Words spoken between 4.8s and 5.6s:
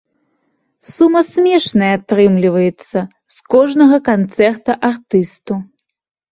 артысту.